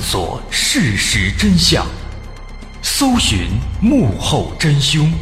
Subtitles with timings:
[0.00, 1.86] 索事实真相，
[2.82, 3.50] 搜寻
[3.82, 5.12] 幕后真凶。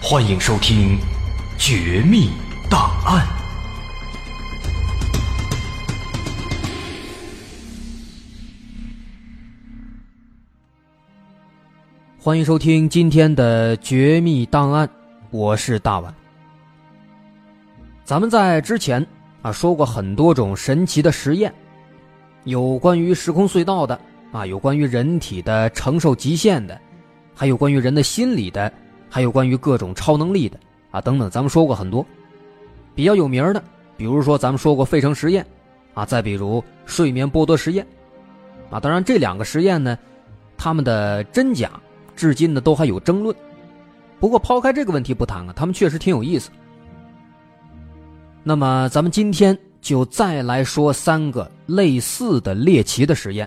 [0.00, 0.98] 欢迎收听
[1.58, 2.30] 《绝密
[2.70, 3.26] 档案》，
[12.18, 14.88] 欢迎收听今天的《绝密档案》，
[15.30, 16.12] 我是大碗。
[18.02, 19.06] 咱们在之前
[19.42, 21.52] 啊说过很多种神奇的实验。
[22.44, 23.98] 有关于时空隧道的
[24.32, 26.80] 啊，有关于人体的承受极限的，
[27.34, 28.72] 还有关于人的心理的，
[29.08, 30.58] 还有关于各种超能力的
[30.90, 32.04] 啊等等，咱们说过很多
[32.94, 33.62] 比较有名的，
[33.96, 35.46] 比如说咱们说过费城实验
[35.94, 37.86] 啊，再比如睡眠剥夺实验
[38.70, 38.80] 啊。
[38.80, 39.96] 当然这两个实验呢，
[40.56, 41.70] 他们的真假
[42.16, 43.34] 至今呢都还有争论。
[44.18, 46.50] 不过抛开这个问题不谈啊，他们确实挺有意思。
[48.42, 49.56] 那么咱们今天。
[49.82, 53.46] 就再来说三个类似的猎奇的实验。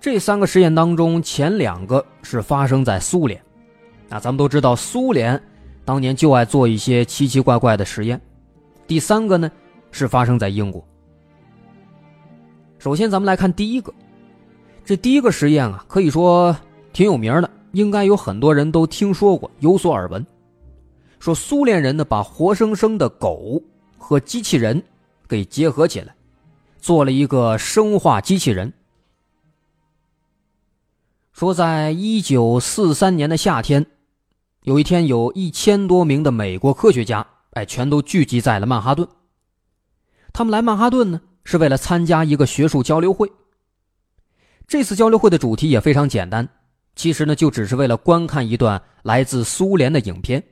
[0.00, 3.40] 这三个实验当中，前两个是发生在苏联，
[4.08, 5.40] 那咱们都知道苏联
[5.84, 8.20] 当年就爱做一些奇奇怪怪的实验。
[8.84, 9.48] 第三个呢
[9.92, 10.84] 是发生在英国。
[12.80, 13.94] 首先，咱们来看第一个，
[14.84, 16.54] 这第一个实验啊，可以说
[16.92, 20.26] 挺有名的，应该有很多人都听说过，有所耳闻。
[21.20, 23.62] 说苏联人呢，把活生生的狗
[23.96, 24.82] 和机器人。
[25.32, 26.14] 给结合起来，
[26.78, 28.70] 做了一个生化机器人。
[31.32, 33.86] 说，在一九四三年的夏天，
[34.64, 39.08] 有一天，有一千多名的美国科学家，哎，全都聚集在了曼哈顿。
[40.34, 43.32] 他们来曼哈顿呢，是为了参加一个学术交流会。
[44.66, 46.46] 这次交流会的主题也非常简单，
[46.94, 50.44] 其实呢，就只是为了观看一段来自苏联的影片。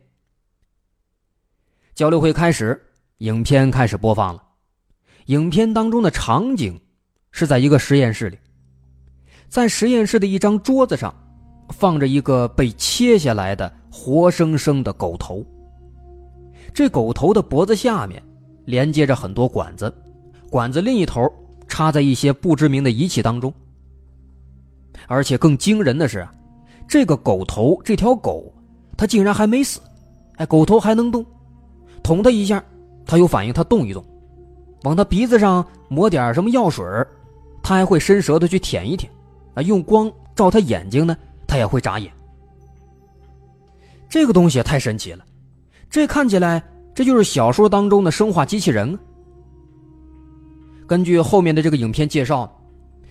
[1.95, 2.83] 交流会开始，
[3.19, 4.45] 影片开始播放了。
[5.31, 6.77] 影片当中的场景
[7.31, 8.39] 是在一个实验室里，
[9.49, 11.15] 在实验室的一张桌子上，
[11.69, 15.47] 放着一个被切下来的活生生的狗头。
[16.75, 18.21] 这狗头的脖子下面
[18.65, 19.95] 连接着很多管子，
[20.51, 21.33] 管子另一头
[21.69, 23.55] 插在一些不知名的仪器当中。
[25.07, 26.27] 而且更惊人的是，
[26.89, 28.53] 这个狗头这条狗，
[28.97, 29.81] 它竟然还没死，
[30.39, 31.25] 哎，狗头还能动，
[32.03, 32.61] 捅它一下，
[33.07, 34.05] 它有反应，它动一动。
[34.83, 36.85] 往他鼻子上抹点什么药水
[37.63, 39.13] 他还会伸舌头去舔一舔，
[39.55, 42.11] 啊，用光照他眼睛呢，他也会眨眼。
[44.09, 45.25] 这个东西太神奇了，
[45.89, 46.63] 这看起来
[46.95, 48.99] 这就是小说当中的生化机器人。
[50.87, 52.51] 根据后面的这个影片介绍，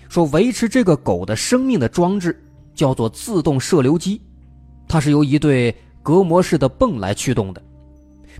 [0.09, 2.37] 说维持这个狗的生命的装置
[2.73, 4.19] 叫做自动射流机，
[4.87, 7.61] 它是由一对隔膜式的泵来驱动的，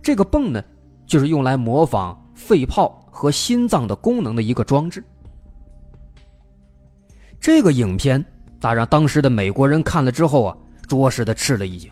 [0.02, 0.62] 这个泵呢，
[1.06, 3.09] 就是用来模仿肺泡。
[3.20, 5.04] 和心脏的功能的一个装置。
[7.38, 8.24] 这个影片，
[8.62, 10.58] 咋让当时的美国人看了之后啊，
[10.88, 11.92] 着实的吃了一惊。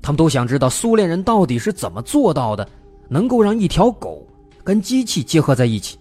[0.00, 2.68] 他们都想知道苏联人到底是怎么做到的，
[3.08, 4.24] 能够让一条狗
[4.62, 5.98] 跟机器结合在一起。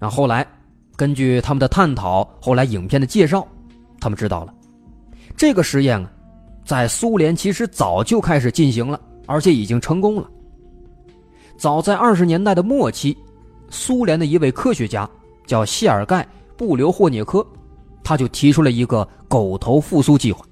[0.00, 0.44] 那后来，
[0.96, 3.46] 根据他们的探讨，后来影片的介绍，
[4.00, 4.52] 他们知道了，
[5.36, 6.10] 这个实验啊，
[6.64, 10.28] 在苏联其实早就开始进行了，而且已经成功了。
[11.56, 13.16] 早在二十年代的末期，
[13.70, 15.08] 苏联的一位科学家
[15.46, 16.22] 叫谢尔盖·
[16.56, 17.44] 布留霍涅科，
[18.04, 20.44] 他就提出了一个狗头复苏计划。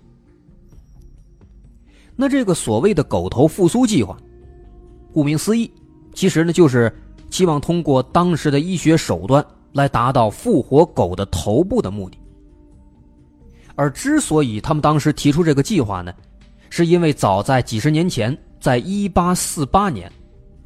[2.16, 4.16] 那这个所谓的狗头复苏计划，
[5.12, 5.70] 顾名思义，
[6.15, 6.92] 其实呢就是
[7.31, 12.19] 希望通过当时的医学手段来达到复活狗的头部的目的。
[13.75, 16.15] 而之所以他们当时提出这个计划呢，
[16.71, 20.10] 是因为早在几十年前，在一八四八年。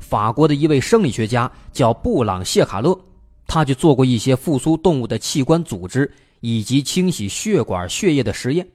[0.09, 2.99] 法国的一位生理学家叫布朗谢卡勒，
[3.47, 6.11] 他就做过一些复苏动物的器官组织
[6.41, 8.67] 以及清洗血管血液的实验。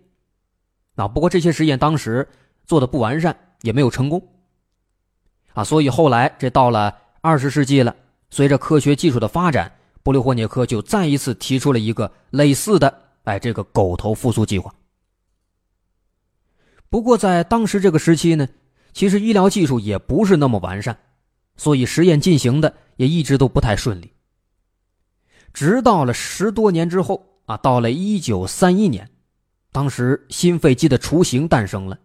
[0.93, 2.27] 啊，不过这些实验当时
[2.67, 4.21] 做的不完善，也没有成功。
[5.53, 7.95] 啊，所以后来这到了二十世纪了，
[8.29, 9.71] 随着科学技术的发展，
[10.03, 14.71] 布留霍涅科就再一次提出了一个类似的哎这个狗头复苏计划。
[16.91, 18.47] 不过在当时这个时期呢，
[18.93, 20.95] 其实医疗技术也不是那么完善。
[21.55, 24.11] 所以实验进行的也一直都不太顺利。
[25.53, 29.09] 直到了十多年之后啊，到了一九三一年，
[29.71, 31.97] 当时心肺机的雏形诞生了。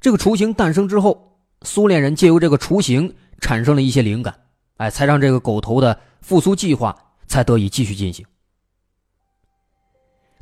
[0.00, 4.32] 这个雏形诞生之后，苏联人借由这个雏形产生了一些灵感，
[4.76, 6.96] 哎，才让这个狗头的复苏计划
[7.26, 8.24] 才得以继续进行。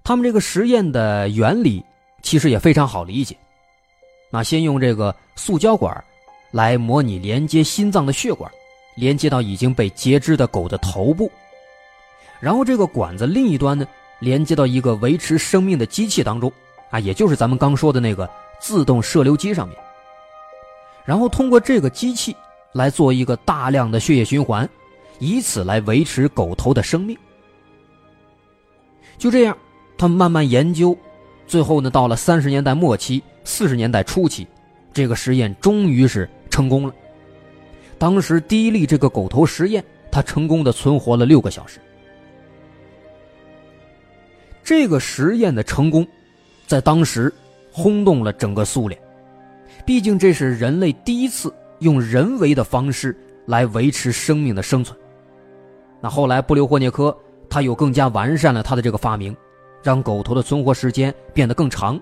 [0.05, 1.83] 他们这个实验的原理
[2.23, 3.37] 其实也非常好理解，
[4.31, 6.05] 那先用这个塑胶管。
[6.57, 8.51] 来模拟连接心脏的血管，
[8.95, 11.31] 连接到已经被截肢的狗的头部，
[12.41, 13.87] 然后这个管子另一端呢，
[14.21, 16.51] 连接到一个维持生命的机器当中，
[16.89, 18.27] 啊，也就是咱们刚说的那个
[18.59, 19.77] 自动射流机上面。
[21.05, 22.35] 然后通过这个机器
[22.73, 24.67] 来做一个大量的血液循环，
[25.19, 27.15] 以此来维持狗头的生命。
[29.19, 29.55] 就这样，
[29.99, 30.97] 他们慢慢研究，
[31.47, 34.47] 最后呢，到了三十年代末期、四十年代初期，
[34.95, 36.27] 这个实验终于是
[36.57, 36.95] 成功了。
[37.99, 41.79] 当时第一例这个狗头实验，它成功的存活了六个小时。
[44.65, 46.07] 这个实验的成功，
[46.67, 47.31] 在当时
[47.71, 48.99] 轰动了整个苏联。
[49.85, 53.15] 毕竟这是人类第一次用人为的方式
[53.45, 54.99] 来维持生命的生存。
[56.01, 57.15] 那后来布留霍涅科
[57.51, 59.37] 他又更加完善了他的这个发明，
[59.83, 62.01] 让狗头的存活时间变得更长，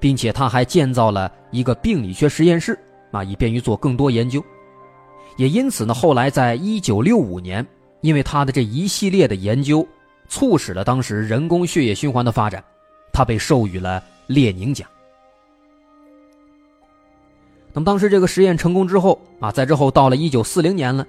[0.00, 2.78] 并且他还建造了一个病理学实验室
[3.10, 4.42] 啊，以便于做更多研究。
[5.36, 7.66] 也因此呢，后来在一九六五年，
[8.00, 9.86] 因为他的这一系列的研究，
[10.28, 12.62] 促使了当时人工血液循环的发展，
[13.12, 14.88] 他被授予了列宁奖。
[17.72, 21.06] 那么当时这个实验成功之后啊，在之后到了一九四零年了，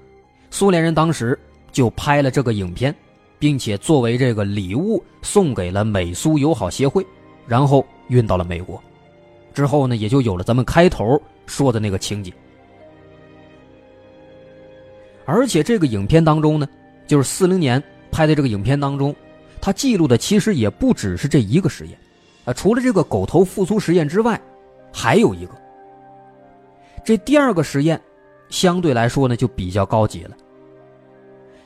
[0.52, 1.38] 苏联人当时
[1.72, 2.96] 就拍了这个影片，
[3.40, 7.06] 并且作为这个礼物送给了美苏友好协会，
[7.48, 8.82] 然后运到了美国。
[9.54, 11.20] 之后呢，也就有了咱们开头
[11.52, 12.32] 说的那个情节。
[15.26, 16.68] 而且这个影片当中呢，
[17.06, 17.82] 就是四零年
[18.12, 19.16] 拍的这个影片当中，
[19.62, 21.98] 它记录的其实也不只是这一个实验，
[22.46, 24.40] 啊，除了这个狗头复苏实验之外，
[24.92, 25.54] 还有一个。
[27.04, 28.02] 这第二个实验，
[28.50, 30.36] 相对来说呢就比较高级了。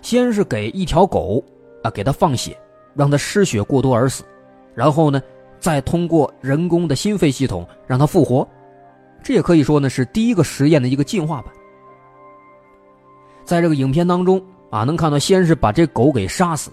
[0.02, 1.44] 先是给一条狗
[1.82, 2.56] 啊给它放血，
[2.94, 4.24] 让它失血过多而死，
[4.76, 5.22] 然后呢
[5.60, 8.48] 再通过人工的心肺系统让它复活，
[9.26, 11.52] 这也可以说呢是第一个实验的一个进化版。
[13.44, 14.40] 在这个影片当中
[14.70, 16.72] 啊，能看到先是把这狗给杀死，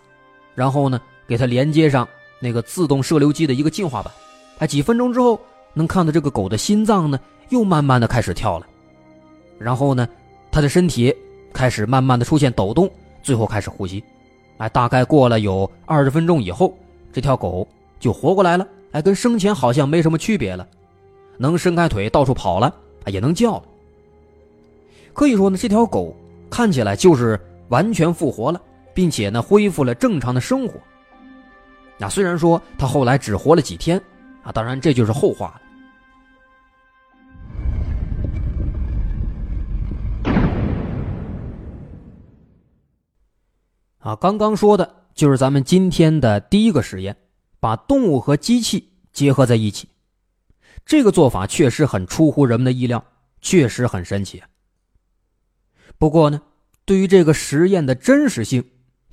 [0.55, 2.07] 然后呢给它连接上
[2.41, 4.13] 那个自动射流机的一个进化版，
[4.59, 5.41] 哎，几分钟之后
[5.73, 7.19] 能看到这个狗的心脏呢。
[7.49, 8.67] 又慢慢的开始跳了，
[9.59, 10.09] 然后呢，
[10.51, 11.15] 他的身体
[11.53, 12.91] 开始慢慢的出现抖动，
[13.23, 14.03] 最后开始呼吸，
[14.57, 16.75] 哎，大概过了有二十分钟以后，
[17.13, 17.69] 这条狗
[18.01, 20.67] 就活过来了，哎，跟生前好像没什么区别了，
[21.43, 22.73] 能伸开腿到处跑了，
[23.07, 23.65] 也能叫了。
[25.13, 26.17] 可以说呢，这条狗
[26.49, 28.63] 看起来就是完全复活了，
[28.95, 30.75] 并且呢，恢复了正常的生活。
[31.99, 34.01] 那虽然说它后来只活了几天，
[34.45, 35.61] 啊，当然这就是后话了。
[43.99, 47.17] 啊，刚刚说的就是咱们今天的第一个实验，
[47.59, 49.89] 把动物和机器结合在一起。
[50.85, 53.05] 这个做法确实很出乎人们的意料，
[53.41, 54.43] 确实很神奇。
[55.99, 56.41] 不过呢，
[56.85, 58.65] 对于这个实验的真实性，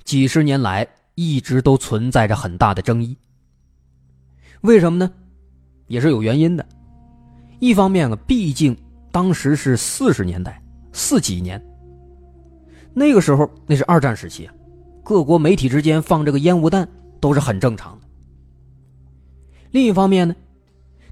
[0.04, 3.16] 几十年来一直都存在着很大的争议。
[4.62, 5.10] 为什么呢？
[5.86, 6.66] 也是有原因的。
[7.60, 8.76] 一方面啊，毕竟
[9.12, 10.62] 当时是四十年代，
[10.92, 11.62] 四几年，
[12.92, 14.48] 那个时候那是二战时期。
[15.02, 16.88] 各国媒体之间放这个烟雾弹
[17.20, 18.06] 都是很正常的。
[19.70, 20.34] 另一方面呢，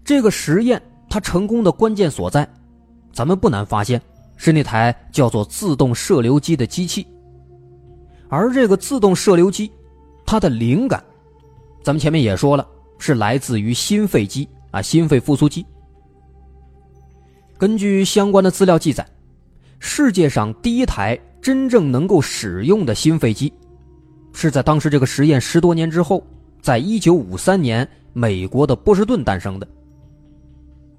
[0.09, 2.49] 这个实验它成功的关键所在，
[3.12, 4.00] 咱们不难发现
[4.38, 7.07] 是那台叫做自动射流机的机器。
[8.31, 9.71] 而这个自动射流机，
[10.25, 11.05] 它的灵感，
[11.83, 12.67] 咱们前面也说了，
[12.99, 15.62] 是来自于心肺机啊，心肺复苏机。
[17.59, 19.07] 根据相关的资料记载，
[19.79, 23.53] 世界上第一台真正能够使用的心肺机。
[24.33, 26.27] 是在当时这个实验十多年之后，
[26.62, 29.69] 在一九五三年美国的波士顿诞生的。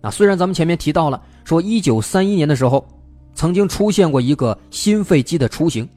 [0.02, 2.88] 那虽然咱们前面提到了说一九三一年的时候，
[3.34, 5.88] 曾经出现过一个心肺机的雏形，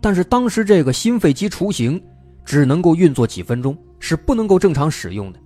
[0.00, 2.00] 但是当时这个心肺机雏形
[2.44, 5.38] 只能够运作几分钟，是不能够正常使用的。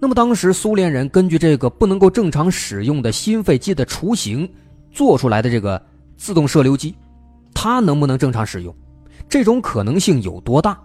[0.00, 4.48] 那么当时苏联人根据这个不能够正常使用的心肺机的雏形
[4.90, 5.80] 做出来的这个
[6.16, 6.92] 自动射流机，
[7.54, 8.74] 它能不能正常使用？
[9.28, 10.76] 这种可能性有多大？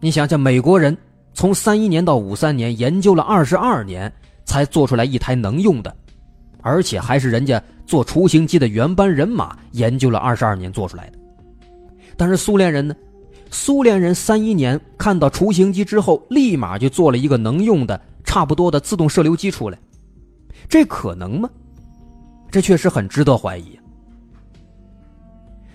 [0.00, 0.96] 你想想，美国人
[1.36, 4.10] 从三一年到五三年研究了二十二年，
[4.46, 5.94] 才做出来一台能用的，
[6.62, 11.18] 而且还是人家做雏形机的原班人马研究了二十二年做出来的。
[12.16, 12.96] 但是苏联人呢？
[13.50, 19.78] 苏联人三一年看到雏形机之后，立马就做了一个能用的、差不多的自动射流机出来，
[20.70, 21.50] 这可能吗？
[22.50, 23.78] 这确实很值得怀疑。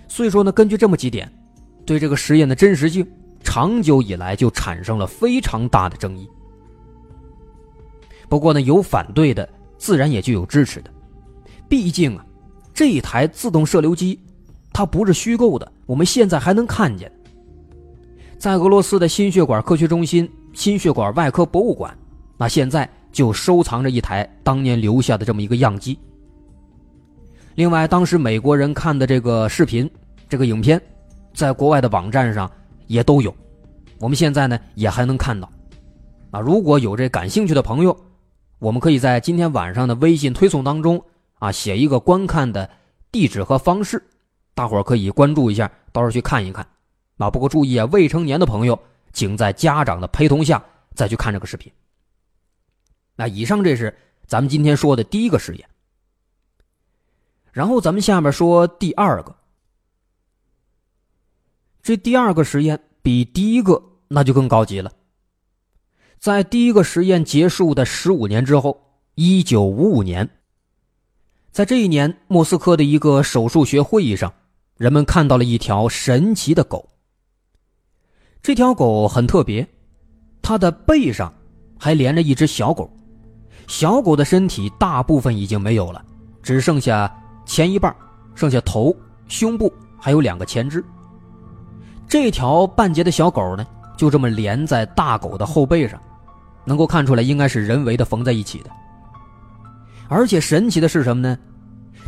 [0.07, 1.31] 所以说呢，根据这么几点，
[1.85, 3.07] 对这个实验的真实性，
[3.43, 6.29] 长久以来就产生了非常大的争议。
[8.29, 10.89] 不过呢，有反对的，自然也就有支持的。
[11.67, 12.25] 毕竟啊，
[12.74, 14.19] 这一台自动射流机，
[14.71, 17.12] 它不是虚构的，我们现在还能看见。
[18.38, 21.95] 在俄罗斯的心血管科学中心心血管外科博物馆，
[22.38, 25.98] 那现在就收藏着一台当年留下的这么一个样机。
[27.55, 29.89] 另外，当时美国人看的这个视频、
[30.29, 30.81] 这个影片，
[31.33, 32.50] 在国外的网站上
[32.91, 33.33] 也都有，
[34.00, 35.50] 我们现在呢也还能看到。
[36.29, 37.98] 啊，如果有这感兴趣的朋友，
[38.60, 41.01] 我们可以在今天晚上的微信推送当中
[41.39, 42.69] 啊写一个观看的
[43.10, 44.03] 地址和方式，
[44.53, 46.67] 大伙儿可以关注一下，到时候去看一看。
[47.15, 48.77] 啊，不过注意啊，未成年的朋友
[49.13, 50.62] 请在家长的陪同下
[50.93, 51.71] 再去看这个视频。
[53.15, 53.95] 那以上这是
[54.25, 55.65] 咱们今天说的第一个实验。
[57.53, 59.33] 然后咱们下面说第二个，
[61.81, 64.91] 这第二个实验比第一个那就更高级了。
[66.19, 68.79] 在第一个实验结束的十五年之后，
[69.15, 70.29] 一九五五年，
[71.51, 74.31] 在这一年，莫斯科的一个手术学会议上，
[74.77, 76.88] 人们看到了一条神奇的狗。
[78.43, 79.67] 这条狗很特别，
[80.41, 81.33] 它的背上
[81.79, 82.91] 还连着一只小狗，
[83.67, 86.05] 小狗的身体大部分已经没有了，
[86.43, 87.17] 只剩下。
[87.43, 87.93] 前一半，
[88.33, 88.95] 剩下头、
[89.27, 90.81] 胸部还有两个前肢。
[92.11, 93.65] 这条半截的小狗呢，
[93.95, 95.97] 就这么连在大狗的后背上，
[96.65, 98.69] 能够看出来应该是人为的缝在一起的。
[100.09, 101.37] 而且神奇的是什么呢？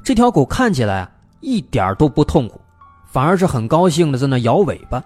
[0.03, 2.59] 这条狗看起来啊一点都不痛苦，
[3.05, 5.01] 反而是很高兴的在那摇尾巴。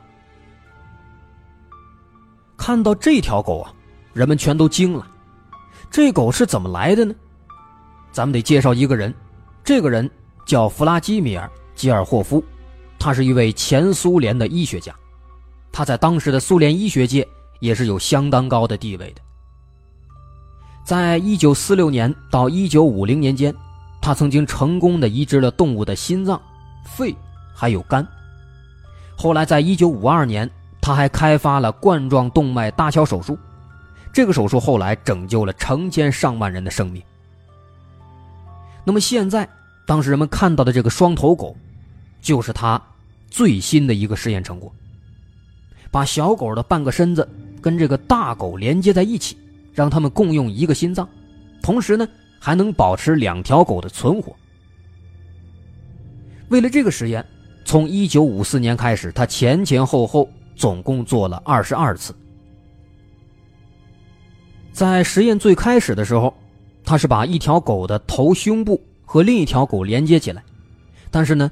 [2.58, 3.72] 看到这条狗啊，
[4.14, 5.06] 人们全都惊了。
[5.92, 7.14] 这狗是怎么来的呢？
[8.12, 9.14] 咱们得介绍一个人，
[9.64, 10.10] 这个人。
[10.44, 12.42] 叫弗拉基米尔·吉尔霍夫，
[13.08, 14.94] 他是一位前苏联的医学家，
[15.72, 17.26] 他在当时的苏联医学界
[17.62, 19.22] 也是有相当高的地位的。
[20.84, 23.56] 在一九四六年到一九五零年间，
[24.02, 26.38] 他曾经成功的移植了动物的心脏、
[26.84, 27.16] 肺
[27.56, 28.06] 还有肝。
[29.16, 33.40] 后来在一九五二年，他还开发了冠状动脉搭桥手术，
[34.12, 37.02] 这个手术后来拯救了成千上万人的生命。
[38.84, 39.48] 那么现在。
[39.86, 41.56] 当时人们看到的这个双头狗，
[42.20, 42.82] 就是他
[43.30, 44.74] 最新的一个实验成果。
[45.92, 47.28] 把小狗的半个身子
[47.62, 49.38] 跟这个大狗连接在一起，
[49.74, 51.08] 让它们共用一个心脏，
[51.62, 52.08] 同时呢
[52.40, 54.36] 还能保持两条狗的存活。
[56.50, 57.26] 为了这个实验，
[57.64, 62.16] 从1954年开始，他前前后后总共做了二十二次。
[64.72, 66.34] 在实验最开始的时候，
[66.84, 68.82] 他是把一条狗的头、胸部。
[69.10, 70.44] 和另一条狗连接起来，
[71.10, 71.50] 但是呢，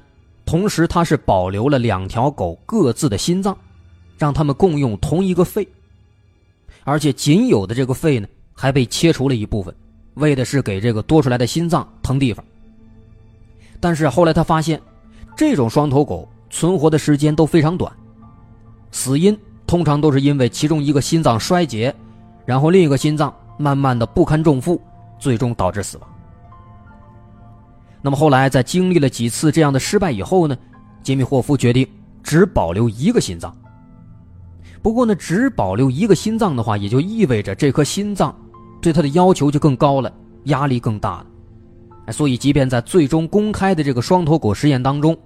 [0.56, 3.58] 同时它是保留了两条狗各自的心脏，
[4.18, 5.68] 让它们共用同一个肺，
[6.86, 9.76] 而且仅有的这个肺呢还被切除了一部分，
[10.14, 12.42] 为的是给这个多出来的心脏腾地方。
[13.82, 14.82] 但是后来他发现，
[15.36, 17.92] 这种双头狗存活的时间都非常短，
[18.92, 21.94] 死因通常都是因为其中一个心脏衰竭，
[22.46, 24.82] 然后另一个心脏慢慢的不堪重负，
[25.20, 26.10] 最终导致死亡。
[28.06, 30.56] 那么后来，在经历了几次这样的失败以后呢，
[31.02, 31.88] 杰米霍夫决定
[32.22, 33.52] 只保留一个心脏。
[34.80, 38.32] 不过呢，只保留一个心脏的话，也就意味着这颗心脏
[38.80, 41.26] 对他的要求就更高了，压力更大
[42.06, 42.14] 了。
[42.14, 45.18] 所以，即便在最终公开的这个双头狗实验当中，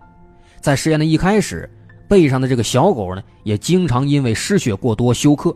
[0.62, 1.70] 在实验的一开始，
[2.08, 5.54] 背上的这个小狗呢，也经常因为失血过多休克。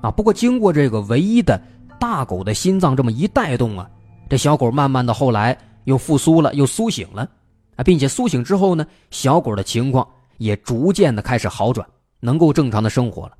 [0.00, 1.60] 啊，不过经过这个唯一的
[1.98, 3.86] 大狗的心脏这么一带动啊，
[4.30, 5.54] 这小狗慢慢的后来。
[5.84, 7.28] 又复苏了，又苏醒了，
[7.76, 10.06] 啊，并且苏醒之后呢，小狗的情况
[10.38, 11.86] 也逐渐的开始好转，
[12.20, 13.36] 能够正常的生活了，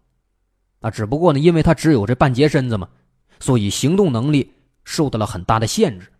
[0.80, 2.88] 啊，只不过呢，因为它只有这半截身子嘛，
[3.38, 4.52] 所以行动能力
[4.84, 6.10] 受到了很大的限制。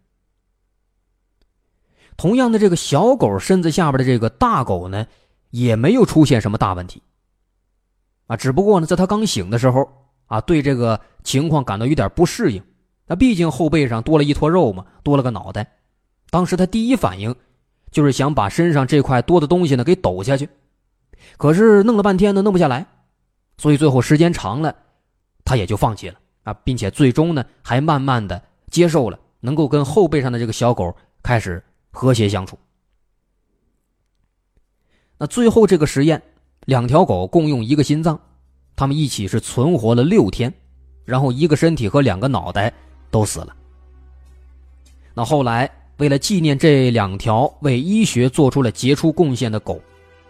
[2.17, 5.07] 同样的，这个小狗身子下边的这个大狗呢，
[5.51, 7.03] 也没有出现什么大问题，
[8.27, 9.91] 啊，只不过呢，在它刚醒的时候，
[10.27, 12.63] 啊，对这个情况感到有点不适应，
[13.07, 15.80] 那毕竟后背上多了一坨肉嘛，多了个脑袋。
[16.31, 17.35] 当时他第一反应，
[17.91, 20.49] 就是想把身上这块多的东西呢给抖下去，
[21.37, 22.87] 可是弄了半天呢弄不下来，
[23.59, 24.73] 所以最后时间长了，
[25.45, 31.61] 他也就放弃了啊，并且最终呢还慢慢的接受了，能够跟后背上的这个小狗开始
[31.91, 32.57] 和谐相处。
[35.19, 36.23] 那最后这个实验，
[36.67, 38.21] 两条狗共用一个心脏，
[38.77, 40.55] 他们一起是存活了六天，
[41.05, 42.73] 然后一个身体和两个脑袋
[43.11, 43.57] 都死了。
[45.13, 45.69] 那后来。
[46.01, 49.79] 为了纪念这两条为医学做出了杰出贡献的狗，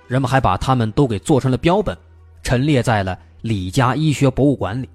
[0.09, 1.97] 人们还把它们都给做成了标本，
[2.43, 4.89] 陈列在了里加医学博物馆里。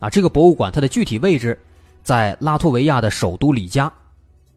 [0.00, 1.56] 啊，这个博物馆它的具体位置
[2.02, 3.90] 在拉脱维亚的首都里加。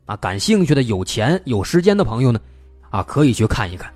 [0.08, 2.40] 啊，感兴趣的、有钱有时间的朋友呢，
[2.90, 3.94] 啊，可以去看一看。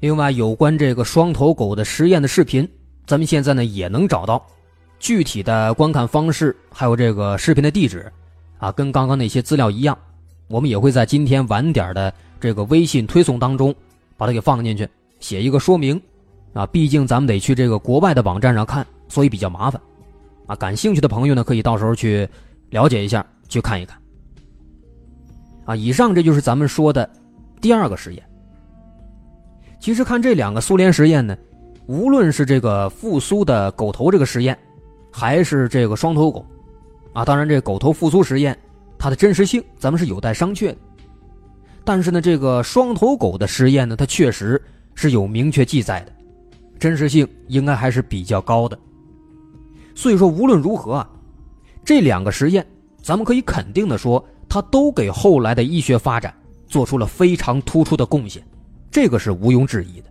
[0.00, 2.66] 另外，有关这个双头狗的实验的视频，
[3.06, 4.42] 咱们现在呢也能找到，
[4.98, 8.10] 具体的观看方式还有这个视频的地址，
[8.58, 9.96] 啊，跟刚刚那些资料一样，
[10.48, 13.74] 我们也会在今天晚点的这个微信推送当中
[14.16, 14.88] 把它给放进去，
[15.20, 16.00] 写一个说明，
[16.52, 19.80] 啊，毕竟咱们得去这个国外的网站上看，所以比较麻烦，
[20.46, 22.28] 啊，感兴趣的朋友呢可以到时候去
[22.70, 23.98] 了解一下，去看一看，
[25.64, 27.08] 啊，以上这就是咱们说的
[27.60, 28.22] 第二个实验。
[29.80, 31.36] 其实看这两个苏联实验呢，
[31.86, 34.58] 无论是这个复苏的狗头这个实验，
[35.12, 36.44] 还是这个双头狗，
[37.18, 38.56] 啊，当然这狗头复苏实验，
[38.96, 40.76] 它的真实性咱们是有待商榷的。
[41.84, 44.62] 但是呢，这个双头狗的实验呢，它确实
[44.94, 46.12] 是有明确记载的，
[46.78, 48.78] 真实性应该还是比较高的。
[49.96, 51.10] 所以说，无论如何啊，
[51.84, 52.64] 这两个实验，
[53.02, 56.32] 咱们可以肯定的说，它都给后来的医学发展
[56.68, 58.40] 做出了非常突出的贡献。
[58.92, 60.08] 这个是毋庸置疑的。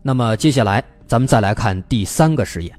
[0.00, 2.77] 那么接下来，咱们再来看第三个实验。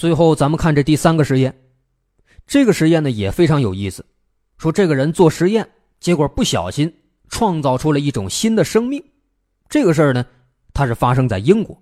[0.00, 1.54] 最后，咱们看这第三个实验。
[2.46, 4.02] 这个实验呢也非常有意思，
[4.56, 5.68] 说这个人做实验，
[6.00, 6.90] 结果不小心
[7.28, 9.04] 创造出了一种新的生命。
[9.68, 10.24] 这个事儿呢，
[10.72, 11.78] 它是发生在英国。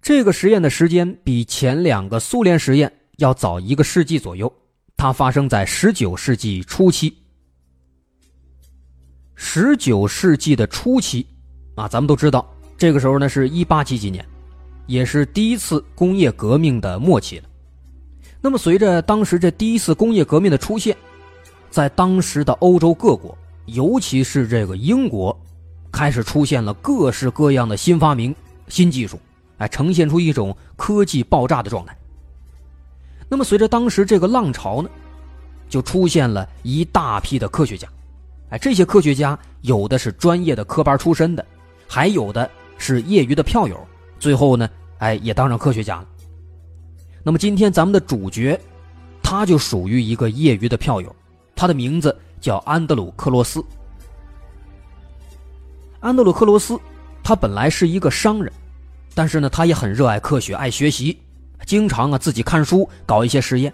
[0.00, 4.52] 这个实验的时间比前两个苏联实验要早一个世纪左右，
[4.96, 7.12] 它发生在十九世纪初期。
[9.34, 11.26] 十九世纪的初期，
[11.74, 14.24] 啊，咱们都知道，这个时候呢是一八几几年，
[14.90, 17.44] 也是第一次工业革命的末期了。
[18.40, 20.96] 那么，随着当时这第一次工业革命的出现，
[21.70, 25.38] 在当时的欧洲各国，尤其是这个英国，
[25.92, 28.34] 开始出现了各式各样的新发明、
[28.66, 29.16] 新技术。
[29.58, 31.96] 哎，呈现出一种科技爆炸的状态。
[33.28, 34.90] 那么，随着当时这个浪潮呢，
[35.68, 37.86] 就出现了一大批的科学家。
[38.48, 41.46] 哎，这些科学家有的是专业的科班出身的，
[41.86, 43.78] 还有的是业余的票友。
[44.20, 46.06] 最后呢，哎，也当上科学家了。
[47.24, 48.58] 那么，今天咱们的主角，
[49.22, 51.14] 他就属于一个业余的票友，
[51.56, 53.64] 他的名字叫安德鲁克罗斯。
[55.98, 56.78] 安德鲁克罗斯，
[57.22, 58.52] 他本来是一个商人。
[59.12, 61.18] 但是呢，他也很热爱科学，爱学习，
[61.66, 63.72] 经常啊自己看书，搞一些实验。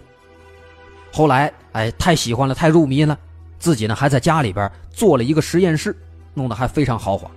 [1.13, 3.17] 后来，哎，太喜欢了，太入迷了，
[3.59, 5.95] 自己呢还在家里边做了一个实验室，
[6.33, 7.29] 弄得还非常豪华。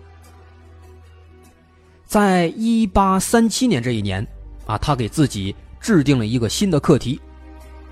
[2.11, 4.27] 在一八三七年这一年，
[4.66, 7.20] 啊，他给自己制定了一个新的课题，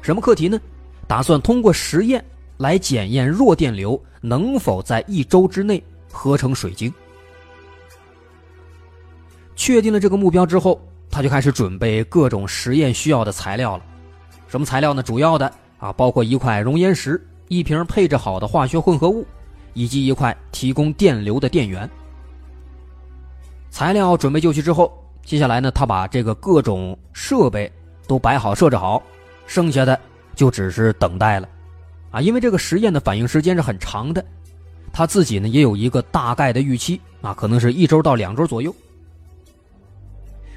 [0.02, 0.60] 什么课题呢？
[1.06, 2.24] 打算通过实验
[2.56, 6.92] 来检验弱电流能否在一周之内合成水晶。
[9.54, 13.84] 确定了这个目标之后，他就开始准备各种实验需要的材料了。
[14.48, 15.00] 什么材料呢？
[15.00, 19.24] 主要的啊，包括一块熔岩石、一瓶配置好的化学混合物，
[19.74, 21.88] 以及一块提供电流的电源。
[23.70, 24.92] 材料准备就绪之后，
[25.24, 27.70] 接下来呢，他把这个各种设备
[28.06, 29.02] 都摆好、设置好，
[29.46, 29.98] 剩下的
[30.34, 31.48] 就只是等待了。
[32.10, 34.24] 啊，因为这个实验的反应时间是很长的，
[34.92, 38.74] 他自己呢也有一个大概的预期啊，可能是一周到两周左右。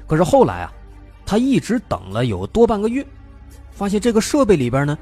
[0.06, 0.72] 可是后来啊，
[1.26, 3.06] 他一直等了有多半个月，
[3.70, 4.98] 发现这个设备里边呢，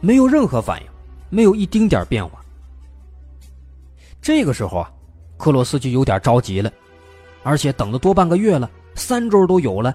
[0.00, 0.86] 没有任何反应，
[1.28, 2.40] 没有一丁点变化。
[4.22, 4.90] 这个时候啊，
[5.36, 6.72] 克洛斯就有点着急了，
[7.42, 9.94] 而且等了多半个月了，三周都有了，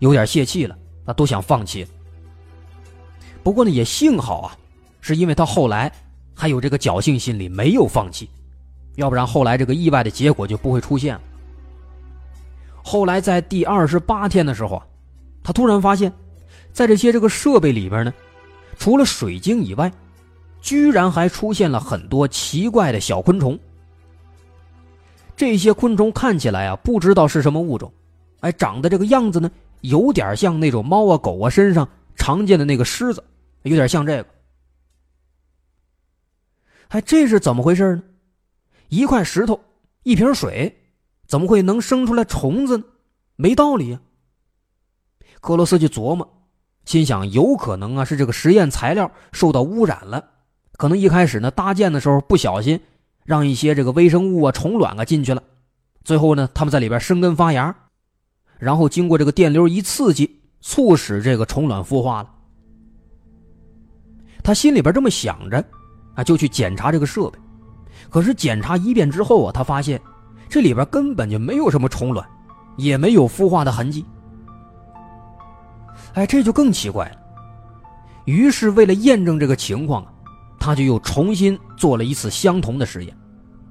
[0.00, 1.86] 有点泄气了，他都想放弃。
[3.42, 4.56] 不过呢，也幸好啊，
[5.00, 5.92] 是因为他后来
[6.34, 8.28] 还有这个侥幸心理，没有放弃，
[8.96, 11.20] 要不然后来这个意外的结果就不会出现了。
[12.82, 14.86] 后来在第二十八天的时候啊，
[15.42, 16.12] 他突然发现，
[16.72, 18.12] 在这些这个设备里边呢，
[18.76, 19.90] 除了水晶以外，
[20.60, 23.58] 居然还出现了很多奇怪的小昆虫。
[25.36, 27.92] 这些昆虫看起来啊，不知道是什么物种，
[28.40, 33.22] 哎，长得这个样子呢，有点像那种猫啊狗啊身上常见的那个虱子，
[33.62, 34.26] 有点像这个。
[36.88, 38.02] 哎，这是怎么回事呢？
[38.88, 39.58] 一块石头，
[40.02, 40.78] 一瓶水。
[41.26, 42.84] 怎么会能生出来虫子呢？
[43.36, 44.00] 没道理呀！
[45.40, 46.28] 克罗斯就琢磨，
[46.84, 50.22] 心想有可能啊是这个实验材料受到污染了，
[50.76, 52.78] 可能一开始呢搭建的时候不小心
[53.24, 55.42] 让一些这个微生物啊虫卵啊进去了，
[56.04, 57.74] 最后呢他们在里边生根发芽，
[58.58, 62.30] 然后经过这个电流一刺激，促使这个虫卵孵化了。
[64.42, 65.64] 他心里边这么想着，
[66.14, 67.38] 啊就去检查这个设备，
[68.10, 70.00] 可是检查一遍之后啊，他发现。
[70.48, 72.28] 这里边根本就没有什么虫卵，
[72.76, 74.04] 也没有孵化的痕迹。
[76.12, 77.16] 哎，这就更奇怪了。
[78.26, 80.11] 于是为了验证这个情况啊，
[80.64, 83.18] 他就又重新做了一次相同的实验，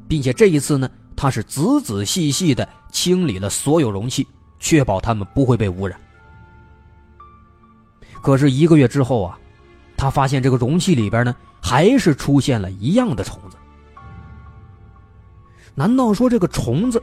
[0.09, 4.27] 并且这一次呢，他是仔仔细细的清理了所有容器，
[4.59, 5.97] 确保它们不会被污染。
[8.21, 9.39] 可是一个月之后啊，
[9.95, 13.55] 他发现这个容器里边呢，还是出现了一样的虫子。
[15.73, 17.01] 难道说这个虫子，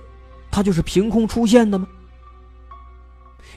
[0.50, 1.88] 它就是凭空出现的吗？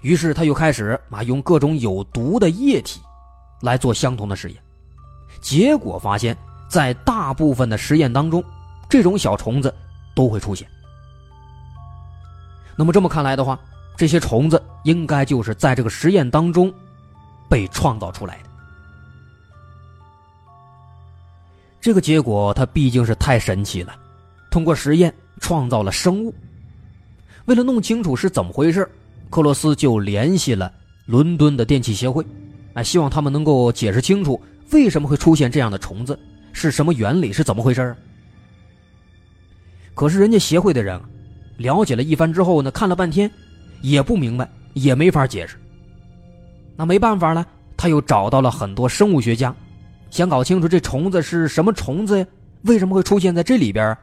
[0.02, 3.02] 于是他又开始啊，用各种有毒的液体
[3.64, 4.64] 来做相同的实验，
[5.42, 6.38] 结果发现，
[6.70, 8.44] 在大部分的实验当中，
[8.88, 9.74] 这种小虫子
[10.16, 10.68] 都会出现。
[12.76, 13.60] 那么这么看来的话，
[13.98, 16.74] 这些虫子应该就是在这个实验当中
[17.50, 18.50] 被创造出来的。
[21.82, 23.96] 这个结果它毕竟是太神奇了，
[24.50, 26.34] 通过实验创造了生物。
[27.46, 28.90] 为了弄清楚是怎么回事。
[29.32, 30.70] 克罗斯就联系了
[31.06, 32.26] 伦敦的电器协会，
[32.74, 34.40] 哎，希望他们能够解释清楚
[34.72, 36.18] 为什么会出现这样的虫子，
[36.54, 37.96] 是什么原理，是怎么回事
[39.94, 41.00] 可是人家协会的人
[41.58, 43.30] 了解了一番之后呢，看了半天
[43.82, 45.58] 也不明白，也没法解释。
[46.76, 49.54] 那没办法了，他又找到了很多生物学家，
[50.10, 52.26] 想搞清楚这虫子是什么虫子呀？
[52.64, 53.96] 为什么会出现在这里边？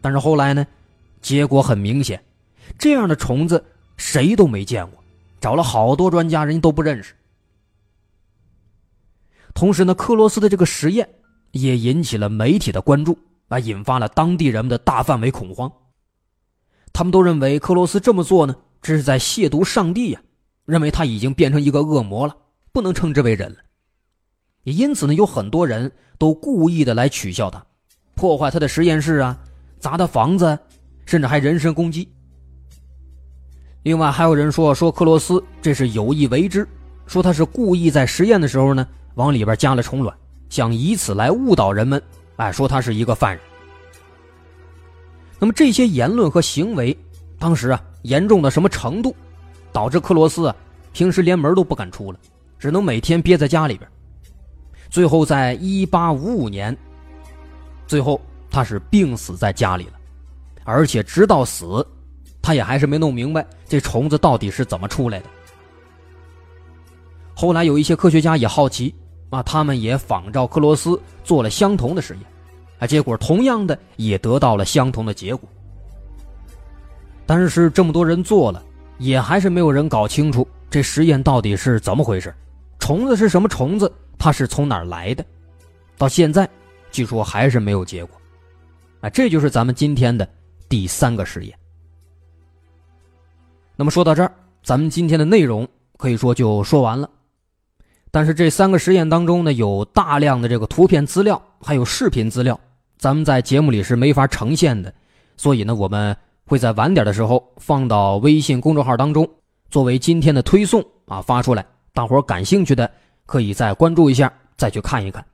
[0.00, 0.66] 但是后来呢，
[1.22, 2.20] 结果很明显。
[2.78, 3.64] 这样的虫子
[3.96, 5.02] 谁都没见过，
[5.40, 7.14] 找了好多专家，人家都不认识。
[9.54, 11.08] 同时呢，克罗斯的这个实验
[11.52, 13.16] 也引起了媒体的关注，
[13.48, 15.70] 啊，引发了当地人们的大范围恐慌。
[16.92, 20.20] 他们都认为克罗斯这么做呢，这是在亵渎上帝呀，
[20.66, 22.36] 认为他已经变成一个恶魔了，
[22.72, 23.58] 不能称之为人了。
[24.64, 27.64] 也因此呢，有很多人都故意的来取笑他，
[28.14, 29.38] 破坏他的实验室啊，
[29.78, 30.58] 砸他房子，
[31.06, 32.08] 甚至还人身攻击。
[33.82, 36.66] 另外还有人说说克罗斯这是有意为之，
[37.06, 40.16] 说他是故意在实验的时候呢往里边加了虫卵，
[40.48, 42.02] 想以此来误导人们，
[42.36, 43.40] 哎，说他是一个犯人。
[45.38, 46.96] 那么这些言论和行为，
[47.38, 49.14] 当时啊严重到什么程度，
[49.72, 50.56] 导致克罗斯啊
[50.92, 52.18] 平时连门都不敢出了，
[52.58, 53.88] 只能每天憋在家里边。
[54.90, 56.76] 最后在一八五五年，
[57.86, 59.94] 最后他是病死在家里了，
[60.64, 61.86] 而且直到死。
[62.40, 65.26] 他也还是没弄明白这虫子到底是怎么出来的。
[67.34, 68.94] 后来有一些科学家也好奇
[69.34, 72.22] 啊，他们也仿照克罗斯做了相同的实验，
[72.78, 75.48] 啊，结果同样的也得到了相同的结果。
[77.26, 78.62] 但是这么多人做了，
[78.98, 82.32] 也还是没有人搞清楚这实验到底是怎么回事，
[82.78, 85.24] 虫子是什么虫子，它是从哪儿来的，
[85.98, 86.48] 到现在
[86.92, 88.16] 据说还是没有结果。
[89.00, 90.28] 啊，这就是咱们今天的
[90.68, 91.58] 第三个实验。
[93.74, 95.66] 那么说到这儿，咱们今天的内容
[95.96, 97.10] 可以说就说完了。
[98.14, 102.56] 但是这三个实验当中呢，有大量的这个图片资料，还有视频资料，
[102.96, 104.94] 咱们在节目里是没法呈现的。
[105.36, 109.28] 所以呢，我们会在晚点的时候放到微信公众号当中，
[109.68, 111.66] 作为今天的推送啊发出来。
[111.92, 112.88] 大伙感兴趣的
[113.26, 115.24] 可以再关注一下，再去看一看。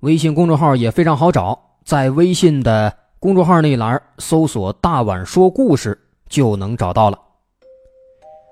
[0.00, 5.96] 微信公众号也非常好找，在微信的公众号那一栏搜索“大碗说故事”
[6.28, 7.18] 就能找到了。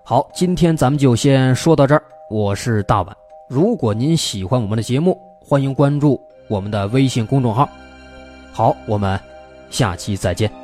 [0.04, 2.04] 好，今天咱们就先说到这儿。
[2.30, 3.14] 我是大碗，
[3.48, 7.68] 如果您喜欢我们的节目，欢迎关注我们的微信公众号。
[8.52, 9.20] 好，我们
[9.70, 10.63] 下期再见。